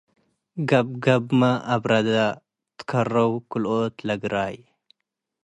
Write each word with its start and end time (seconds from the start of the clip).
ገብገብመ 0.69 1.41
አብረደ 1.73 2.09
ትካረው 2.77 3.33
ክልኦት 3.49 3.95
ለግራይ 4.07 4.55